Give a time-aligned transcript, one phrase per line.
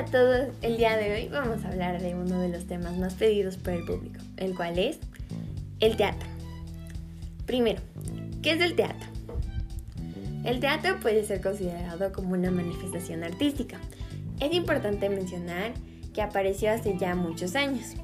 [0.00, 3.12] A todos, el día de hoy vamos a hablar de uno de los temas más
[3.12, 4.98] pedidos por el público, el cual es
[5.80, 6.26] el teatro.
[7.44, 7.82] Primero,
[8.40, 9.06] ¿qué es el teatro?
[10.46, 13.76] El teatro puede ser considerado como una manifestación artística.
[14.40, 15.74] Es importante mencionar
[16.14, 17.94] que apareció hace ya muchos años.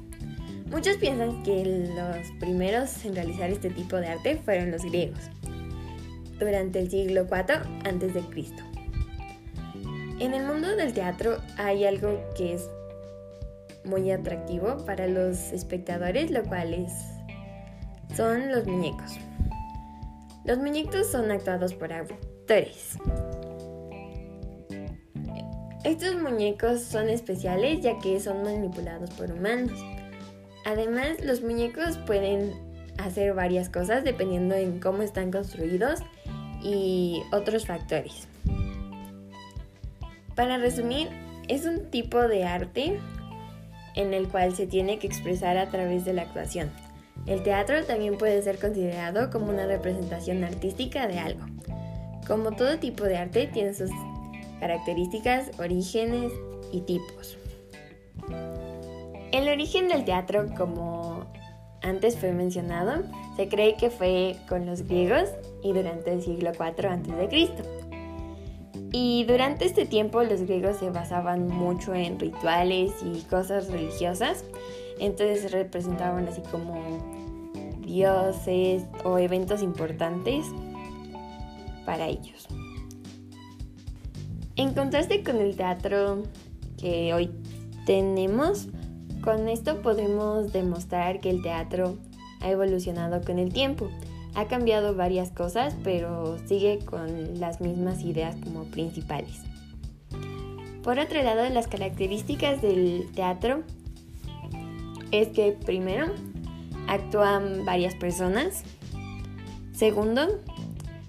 [0.69, 5.31] Muchos piensan que los primeros en realizar este tipo de arte fueron los griegos,
[6.37, 7.53] durante el siglo IV
[7.85, 8.66] a.C.
[10.19, 12.67] En el mundo del teatro hay algo que es
[13.83, 16.91] muy atractivo para los espectadores, lo cual es,
[18.15, 19.11] son los muñecos.
[20.43, 22.97] Los muñecos son actuados por actores.
[25.83, 29.79] Estos muñecos son especiales ya que son manipulados por humanos.
[30.65, 32.53] Además, los muñecos pueden
[32.97, 35.99] hacer varias cosas dependiendo en cómo están construidos
[36.63, 38.27] y otros factores.
[40.37, 41.09] Para resumir,
[41.47, 42.99] es un tipo de arte
[43.95, 46.71] en el cual se tiene que expresar a través de la actuación.
[47.25, 51.43] El teatro también puede ser considerado como una representación artística de algo.
[52.27, 53.89] Como todo tipo de arte tiene sus
[54.59, 56.31] características, orígenes
[56.71, 57.39] y tipos.
[59.31, 61.25] El origen del teatro, como
[61.81, 63.03] antes fue mencionado,
[63.37, 65.29] se cree que fue con los griegos
[65.63, 67.86] y durante el siglo IV a.C.
[68.91, 74.45] Y durante este tiempo los griegos se basaban mucho en rituales y cosas religiosas,
[74.99, 76.75] entonces se representaban así como
[77.81, 80.45] dioses o eventos importantes
[81.85, 82.47] para ellos.
[84.55, 86.23] En contraste con el teatro
[86.77, 87.29] que hoy
[87.85, 88.67] tenemos,
[89.21, 91.97] con esto podemos demostrar que el teatro
[92.41, 93.89] ha evolucionado con el tiempo.
[94.37, 99.41] Ha cambiado varias cosas, pero sigue con las mismas ideas como principales.
[100.83, 103.63] Por otro lado, las características del teatro
[105.11, 106.13] es que primero
[106.87, 108.61] actúan varias personas.
[109.73, 110.39] Segundo,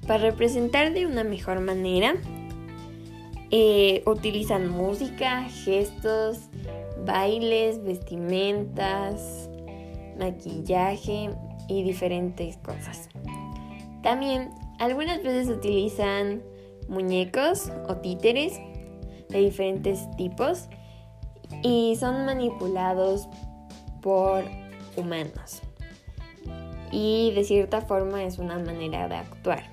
[0.06, 2.14] para representar de una mejor manera,
[3.50, 6.38] eh, utilizan música, gestos,
[7.04, 9.50] bailes, vestimentas,
[10.18, 11.28] maquillaje
[11.68, 13.08] y diferentes cosas.
[14.02, 16.42] También algunas veces utilizan
[16.88, 18.58] muñecos o títeres
[19.28, 20.68] de diferentes tipos
[21.62, 23.28] y son manipulados
[24.00, 24.44] por
[24.96, 25.62] humanos.
[26.90, 29.64] Y de cierta forma es una manera de actuar.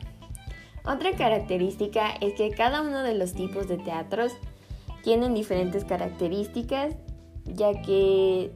[0.86, 4.34] Otra característica es que cada uno de los tipos de teatros
[5.04, 6.96] tienen diferentes características,
[7.46, 8.52] ya que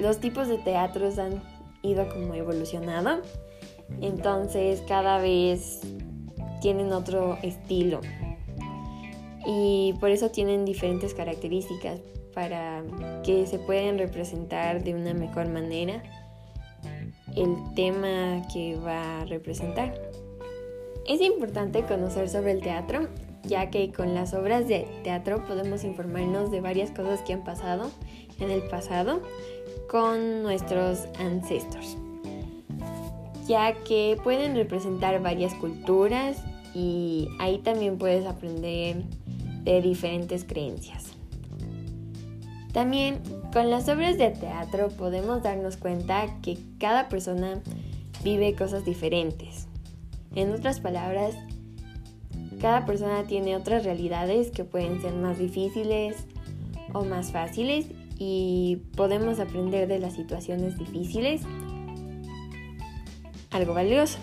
[0.00, 1.42] los tipos de teatros han
[1.82, 3.22] ido como evolucionado.
[4.00, 5.80] Entonces cada vez
[6.60, 8.00] tienen otro estilo.
[9.46, 12.00] Y por eso tienen diferentes características
[12.34, 12.84] para
[13.24, 16.02] que se puedan representar de una mejor manera
[17.34, 19.94] el tema que va a representar.
[21.06, 23.08] Es importante conocer sobre el teatro,
[23.48, 27.90] ya que con las obras de teatro podemos informarnos de varias cosas que han pasado
[28.38, 29.22] en el pasado
[29.90, 31.96] con nuestros ancestros,
[33.46, 36.44] ya que pueden representar varias culturas
[36.74, 39.02] y ahí también puedes aprender
[39.64, 41.06] de diferentes creencias.
[42.72, 43.20] También
[43.52, 47.60] con las obras de teatro podemos darnos cuenta que cada persona
[48.22, 49.66] vive cosas diferentes.
[50.34, 51.34] En otras palabras,
[52.60, 56.16] cada persona tiene otras realidades que pueden ser más difíciles
[56.92, 57.86] o más fáciles
[58.18, 61.42] y podemos aprender de las situaciones difíciles
[63.50, 64.18] algo valioso.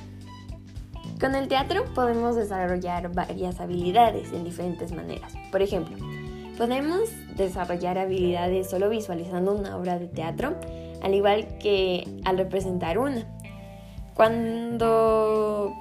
[1.20, 5.34] Con el teatro podemos desarrollar varias habilidades en diferentes maneras.
[5.52, 5.96] Por ejemplo,
[6.58, 10.60] podemos desarrollar habilidades solo visualizando una obra de teatro,
[11.02, 13.26] al igual que al representar una.
[14.14, 15.74] Cuando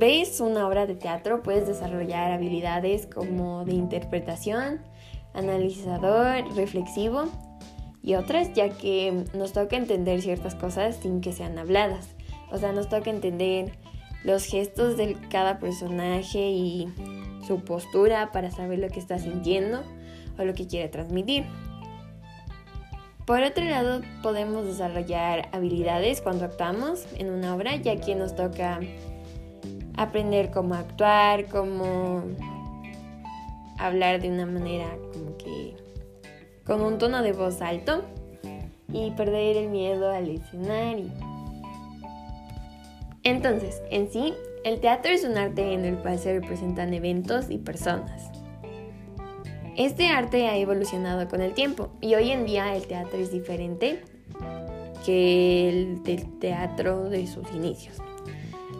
[0.00, 4.80] ves una obra de teatro puedes desarrollar habilidades como de interpretación,
[5.34, 7.26] analizador, reflexivo
[8.02, 12.16] y otras, ya que nos toca entender ciertas cosas sin que sean habladas.
[12.50, 13.72] O sea, nos toca entender
[14.24, 16.88] los gestos de cada personaje y
[17.46, 19.82] su postura para saber lo que está sintiendo
[20.38, 21.44] o lo que quiere transmitir.
[23.26, 28.80] Por otro lado, podemos desarrollar habilidades cuando actuamos en una obra, ya que nos toca
[30.00, 32.22] aprender cómo actuar, cómo
[33.78, 35.76] hablar de una manera como que
[36.64, 38.02] con un tono de voz alto
[38.90, 41.10] y perder el miedo al escenario.
[43.24, 44.32] Entonces, en sí,
[44.64, 48.30] el teatro es un arte en el cual se representan eventos y personas.
[49.76, 54.02] Este arte ha evolucionado con el tiempo y hoy en día el teatro es diferente
[55.04, 57.96] que el del teatro de sus inicios.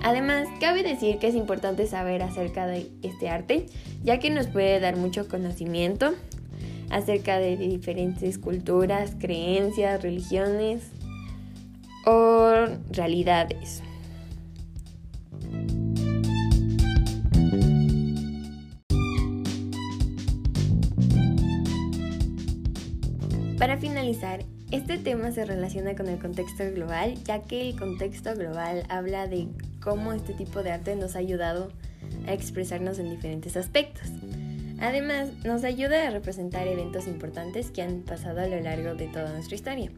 [0.02, 3.66] Además, cabe decir que es importante saber acerca de este arte,
[4.02, 6.14] ya que nos puede dar mucho conocimiento
[6.90, 10.90] acerca de diferentes culturas, creencias, religiones
[12.06, 12.50] o
[12.90, 13.82] realidades.
[23.58, 24.40] Para finalizar,
[24.70, 29.48] este tema se relaciona con el contexto global, ya que el contexto global habla de
[29.82, 31.72] cómo este tipo de arte nos ha ayudado
[32.26, 34.08] a expresarnos en diferentes aspectos.
[34.80, 39.32] Además, nos ayuda a representar eventos importantes que han pasado a lo largo de toda
[39.32, 39.90] nuestra historia.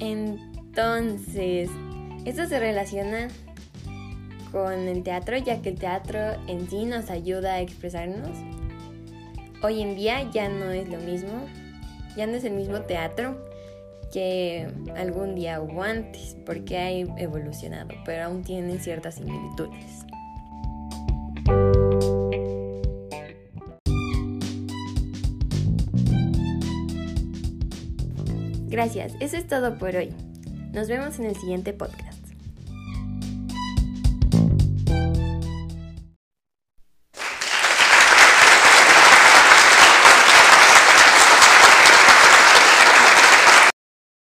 [0.00, 1.70] Entonces,
[2.24, 3.28] esto se relaciona
[4.50, 8.36] con el teatro, ya que el teatro en sí nos ayuda a expresarnos.
[9.62, 11.46] Hoy en día ya no es lo mismo,
[12.16, 13.46] ya no es el mismo teatro
[14.12, 20.04] que algún día hubo antes, porque ha evolucionado, pero aún tiene ciertas similitudes.
[28.68, 30.14] Gracias, eso es todo por hoy.
[30.72, 32.11] Nos vemos en el siguiente podcast.